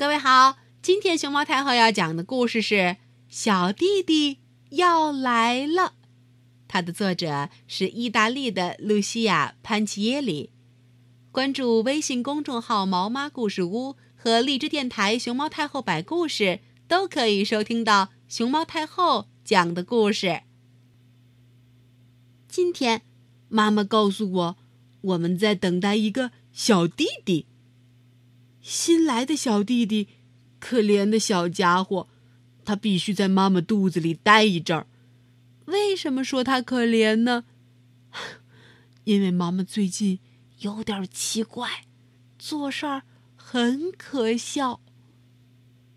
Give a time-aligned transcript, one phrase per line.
[0.00, 2.74] 各位好，今天熊猫太后要讲的故事是
[3.28, 4.38] 《小弟弟
[4.70, 5.82] 要来了》，
[6.66, 10.52] 它的作者是意大利的露西亚·潘奇耶里。
[11.30, 20.44] 关注微信公众号“毛妈故事屋”和荔枝电台“熊猫太后摆故事”，都可以收听到熊猫太后讲的故事。
[22.48, 23.02] 今天，
[23.50, 24.56] 妈妈告诉我，
[25.02, 27.44] 我们在等待一个小弟弟。
[28.60, 30.08] 新来的小弟弟，
[30.58, 32.08] 可怜的小家伙，
[32.64, 34.86] 他必须在妈妈肚子里待一阵儿。
[35.66, 37.44] 为什么说他可怜呢？
[39.04, 40.18] 因为妈妈最近
[40.58, 41.84] 有点奇怪，
[42.38, 43.02] 做事儿
[43.36, 44.80] 很可笑。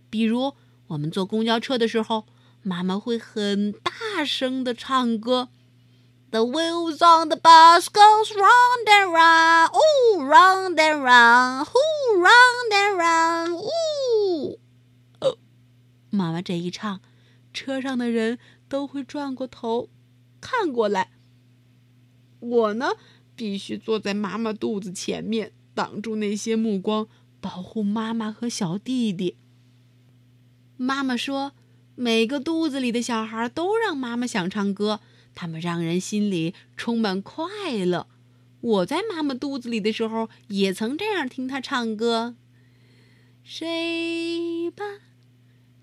[0.09, 0.55] 比如，
[0.88, 2.26] 我们坐公交车的时候，
[2.62, 5.49] 妈妈会很大声的唱歌。
[6.32, 11.93] The wheels on the bus goes round and round, oh round and round, ooh,
[12.23, 14.58] round and round, ooh。
[15.20, 15.38] 哦，
[16.09, 17.02] 妈妈这一唱，
[17.54, 19.90] 车上的人都会转过头
[20.40, 21.12] 看过来。
[22.40, 22.91] 我呢，
[23.35, 27.07] 必须坐在妈妈肚子前面，挡住那些目光，
[27.40, 29.38] 保护妈妈和小弟弟。
[30.77, 31.54] 妈妈说，
[31.96, 34.99] 每个肚子里的小孩都让妈妈想唱歌。
[35.35, 37.46] 他们让人心里充满快
[37.85, 38.07] 乐。
[38.64, 42.38] 我在妈妈肚子里的时候，也曾这样听她唱歌
[43.44, 44.86] ：“睡吧，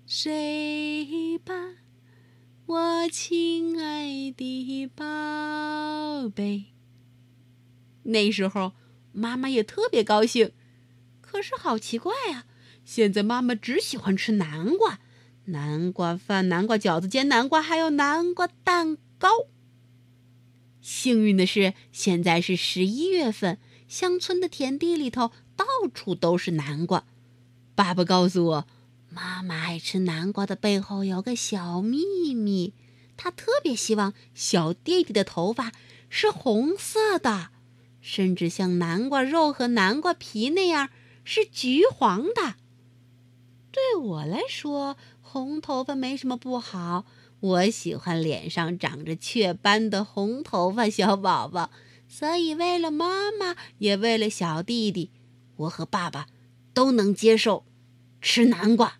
[0.07, 1.53] 睡吧，
[2.65, 6.73] 我亲爱的宝贝。”
[8.03, 8.73] 那时候，
[9.11, 10.51] 妈妈也特别高兴。
[11.21, 12.45] 可是好奇怪啊！
[12.83, 14.99] 现在妈妈只喜欢吃南瓜、
[15.45, 18.97] 南瓜饭、南瓜饺子、煎南瓜，还有南瓜蛋。
[19.19, 19.29] 糕。
[20.81, 27.05] 幸运的是，现在是十一月份，乡村的田地里头到处都是南瓜。
[27.75, 28.67] 爸爸告诉我，
[29.09, 32.73] 妈妈爱吃南瓜的背后有个小秘密，
[33.15, 35.71] 她特别希望小弟弟的头发
[36.09, 37.49] 是红色的，
[38.01, 40.89] 甚至像南瓜肉和南瓜皮那样
[41.23, 42.55] 是橘黄的。
[43.71, 47.05] 对我来说，红头发没什么不好。
[47.41, 51.71] 我喜欢脸上长着雀斑的红头发小宝宝，
[52.07, 55.09] 所以为了妈妈，也为了小弟弟，
[55.55, 56.27] 我和爸爸
[56.73, 57.65] 都能接受
[58.21, 58.99] 吃南瓜。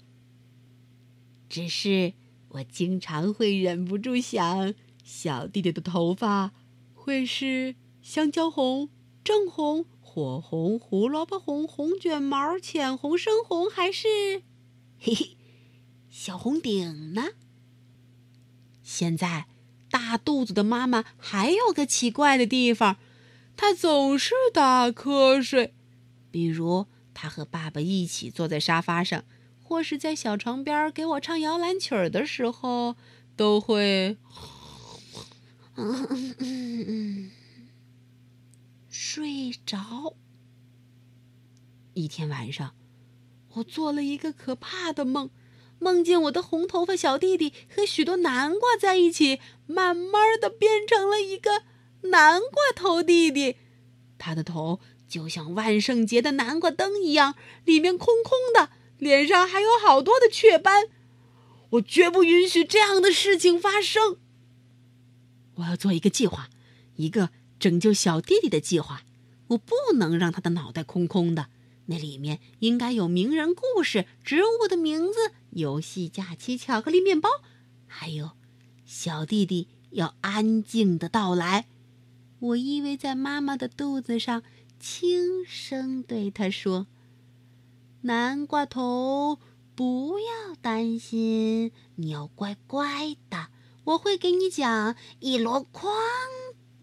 [1.47, 2.13] 只是
[2.49, 4.73] 我经常会忍不住想，
[5.03, 6.51] 小弟弟的头发
[6.95, 8.89] 会是香蕉红、
[9.23, 14.07] 正红、火红、胡萝卜红、红卷毛、浅红、深红，还是
[14.97, 15.37] 嘿嘿
[16.09, 17.27] 小红顶呢？
[18.93, 19.47] 现在，
[19.89, 22.97] 大肚子的妈妈还有个奇怪的地方，
[23.55, 25.73] 她总是打瞌睡。
[26.29, 29.23] 比如，她和爸爸一起坐在沙发上，
[29.63, 32.97] 或是在小床边给我唱摇篮曲的时候，
[33.37, 34.17] 都会
[38.89, 40.17] 睡着。
[41.93, 42.75] 一天晚上，
[43.53, 45.29] 我做了一个可怕的梦。
[45.81, 51.63] 梦见我的红头发小弟弟和许多南瓜在一起，慢慢的变成了一个
[52.01, 53.55] 南瓜头弟弟。
[54.19, 57.33] 他的头就像万圣节的南瓜灯一样，
[57.65, 60.89] 里面空空的，脸上还有好多的雀斑。
[61.71, 64.17] 我绝不允许这样的事情发生。
[65.55, 66.49] 我要做一个计划，
[66.97, 69.01] 一个拯救小弟弟的计划。
[69.47, 71.47] 我不能让他的脑袋空空的。
[71.91, 77.29] 那里面应该有名人故事、植物的名字、游戏、假期、巧克力、面包，
[77.85, 78.31] 还有
[78.85, 81.67] 小弟弟要安静的到来。
[82.39, 84.41] 我依偎在妈妈的肚子上，
[84.79, 86.87] 轻声对他说
[88.03, 89.37] ：“南瓜头，
[89.75, 93.49] 不要担心，你要乖乖的。
[93.83, 95.93] 我会给你讲一箩筐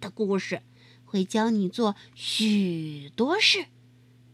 [0.00, 0.60] 的故事，
[1.06, 3.68] 会教你做许多事。”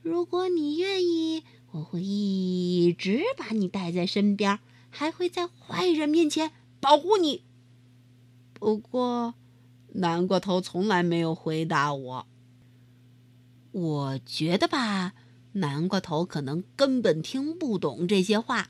[0.04, 4.60] 如果你愿意，我会一直把你带在身边，
[4.90, 7.42] 还会在坏人面前保护你。
[8.52, 9.32] 不过，
[9.94, 12.26] 南瓜头从来没有回答我。
[13.72, 15.14] 我觉得吧，
[15.52, 18.68] 南瓜头可能根本听不懂这些话。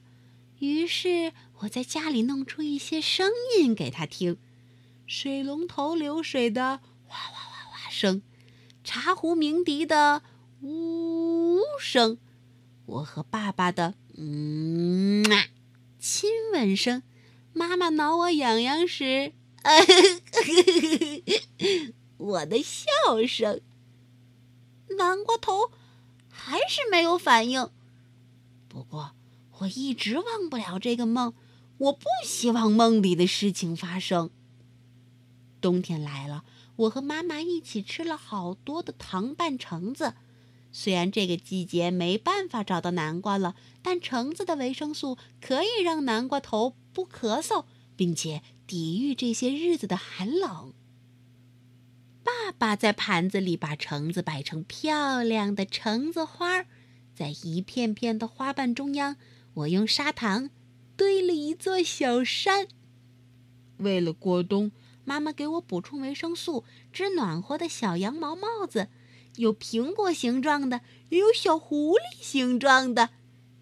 [0.61, 4.39] 于是，我在家里弄出一些声音给他听：
[5.05, 6.79] 水龙头流水的
[7.09, 8.23] 哗哗哗哗声，
[8.85, 10.23] 茶壶鸣笛的。
[10.65, 12.17] 呜声，
[12.87, 15.23] 我和爸爸的嗯
[15.99, 17.03] 亲吻声，
[17.53, 19.35] 妈妈挠我痒痒时，
[22.17, 22.87] 我的笑
[23.29, 23.61] 声。
[24.97, 25.71] 南瓜头
[26.31, 27.69] 还是没有反应。
[28.67, 29.13] 不过，
[29.59, 31.35] 我一直忘不了这个梦，
[31.77, 34.31] 我不希望梦里的事情发生。
[35.61, 36.45] 冬天来了，
[36.77, 40.15] 我和妈妈一起吃了好多的糖拌橙子。
[40.77, 50.75] 虽然这个季节没办法找到南瓜了，但橙子的维生素可以让南瓜头不咳嗽，并且抵御这些日子的寒冷。
[52.25, 56.65] 爸爸在盘子里把橙子摆成漂亮的橙子花，
[57.15, 59.15] 在一片片的花瓣中央，
[59.55, 60.51] 我用砂糖
[60.97, 62.67] 堆了一座小山。
[63.77, 64.73] 为了过冬，
[65.05, 68.89] 妈妈给我补充维生素，织暖和的小羊毛帽子。
[69.37, 73.11] 有苹果形状的，也有小狐狸形状的。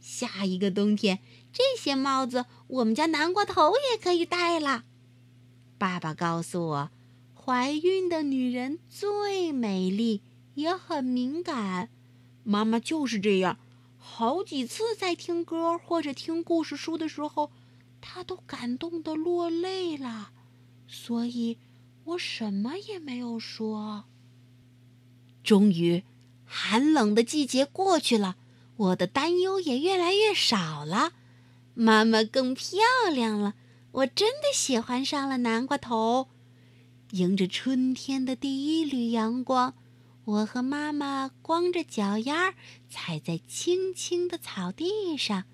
[0.00, 1.20] 下一个冬天，
[1.52, 4.84] 这些帽子我们家南瓜头也可以戴了。
[5.78, 6.90] 爸爸告诉我，
[7.34, 10.22] 怀孕的女人最美丽，
[10.54, 11.88] 也很敏感。
[12.44, 13.58] 妈妈就是这样，
[13.96, 17.50] 好几次在听歌或者听故事书的时候，
[18.00, 20.30] 她都感动的落泪了。
[20.88, 21.58] 所以，
[22.04, 24.04] 我什么也没有说。
[25.42, 26.04] 终于，
[26.44, 28.36] 寒冷的季节过去了，
[28.76, 31.12] 我的担忧也越来越少了。
[31.74, 32.78] 妈妈更漂
[33.12, 33.54] 亮了，
[33.92, 36.28] 我真的喜欢上了南瓜头。
[37.10, 39.74] 迎着春天的第一缕阳光，
[40.24, 42.54] 我和妈妈光着脚丫儿
[42.88, 45.44] 踩在青青的草地上。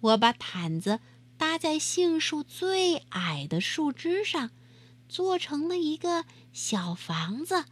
[0.00, 1.00] 我把毯子
[1.36, 4.50] 搭在杏树最矮的树枝上，
[5.08, 7.64] 做成了一个小房子。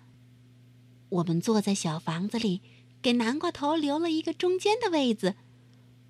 [1.15, 2.61] 我们坐在小房子里，
[3.01, 5.35] 给南瓜头留了一个中间的位子。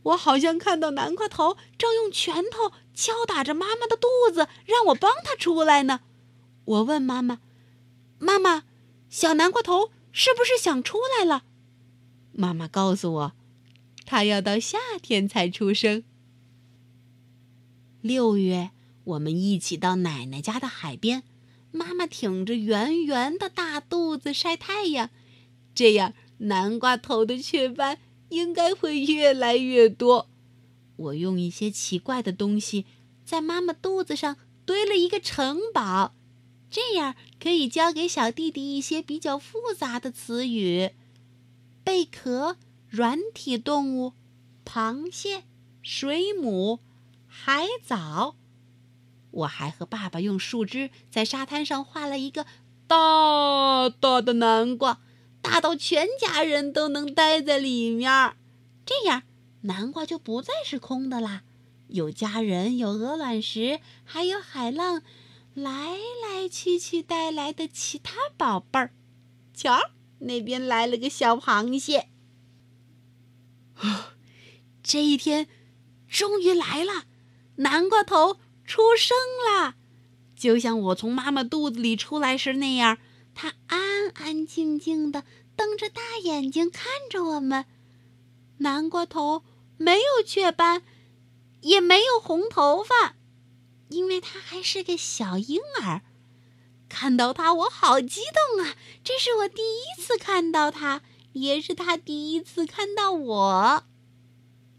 [0.03, 6.01] 我好像看到南瓜头正用拳头敲打着妈妈的肚子，让我帮他出来呢。
[6.65, 7.41] 我问妈妈
[8.19, 8.65] ：“妈妈，
[9.11, 11.45] 小南瓜头是不是想出来了？”
[12.33, 13.33] 妈妈告诉我，
[14.07, 16.05] 他要到夏天才出生。
[18.01, 18.71] 六月，
[19.05, 21.23] 我们一起到奶奶家的海边。
[21.75, 25.11] 妈妈挺着圆圆的大肚子晒太阳，
[25.75, 27.99] 这样南瓜头的雀斑
[28.29, 30.31] 应该会越来越多。
[30.95, 32.87] 我用一些奇怪的东西
[33.25, 36.15] 在妈妈肚子上堆了一个城堡，
[36.71, 40.91] 这样可以教给小弟弟一些比较复杂的词语：
[41.83, 42.57] 贝壳、
[42.89, 44.13] 软体动物、
[44.65, 45.43] 螃蟹、
[45.83, 46.79] 水母、
[47.27, 48.37] 海藻。
[49.35, 52.47] 我还和爸爸用树枝在沙滩上画了一个
[52.87, 55.01] 大大的南瓜，
[55.43, 58.37] 大到全家人都能待在里面。
[58.87, 59.23] 这样，
[59.63, 61.43] 南瓜就不再是空的啦。
[61.89, 65.03] 有家人，有鹅卵石，还有海浪，
[65.55, 68.93] 来来去去带来的其他宝贝儿。
[69.53, 69.79] 瞧，
[70.19, 72.09] 那边来了个小螃蟹。
[74.83, 75.49] 这一天
[76.07, 77.05] 终于来了，
[77.57, 78.39] 南瓜头。
[78.65, 79.17] 出生
[79.47, 79.75] 了，
[80.35, 82.99] 就像我从妈妈肚子里出来时那样。
[83.35, 85.25] 它安安静静的
[85.57, 87.67] 瞪着大眼睛看着我们。
[88.59, 89.43] 南瓜头
[89.77, 90.83] 没有雀斑，
[91.63, 93.17] 也没有红头发，
[93.89, 96.03] 因为它还是个小婴儿。
[96.89, 98.21] 看到它，我好激
[98.57, 98.77] 动啊！
[99.03, 101.03] 这是我第一次看到它，
[101.33, 103.85] 也是它第一次看到我。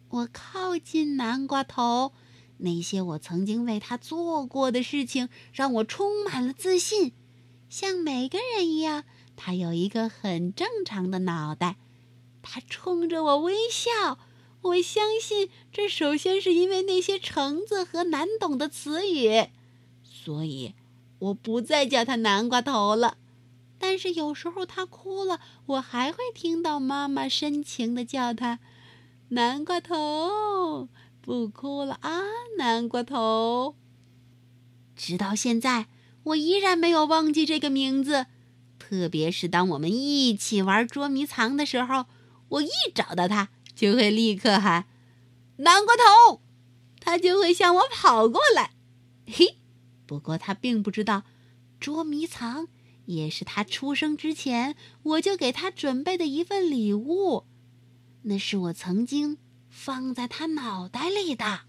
[0.08, 2.14] 我靠近南瓜头。
[2.58, 7.14] 那些我曾经为他做过的事情，让我充满了自信。
[7.70, 9.04] 像每个人一样，
[9.36, 11.76] 他有一个很正常的脑袋。
[12.42, 14.18] 他冲着我微笑。
[14.62, 19.50] 我相信，这首先是因为那些橙子和难懂的词语，
[20.04, 20.74] 所以
[21.20, 23.18] 我不再叫他南瓜头了。
[23.78, 28.60] 但是有时候他哭了，我还会听到妈妈深情地叫他
[29.30, 30.88] 南瓜头。
[31.26, 32.22] 不哭了啊，
[32.60, 33.76] 南瓜头。
[34.96, 35.88] 直到现在，
[36.22, 38.28] 我依然没有忘记这个名字。
[38.78, 42.06] 特别是当我们一起玩捉迷藏的时候，
[42.50, 44.86] 我一找到他，就会立刻喊
[45.58, 46.42] “南瓜头”，
[47.02, 48.74] 他就会向我跑过来。
[49.26, 49.58] 嘿，
[50.06, 51.24] 不过他并不知道，
[51.80, 52.68] 捉迷藏
[53.06, 57.46] 也是他出生之前我就给他准备的一份礼物。
[58.22, 59.40] 那是我曾经。
[59.76, 61.65] 放在他脑袋里的。